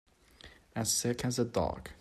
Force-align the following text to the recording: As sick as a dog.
As 0.75 0.91
sick 0.91 1.23
as 1.25 1.37
a 1.37 1.45
dog. 1.45 1.89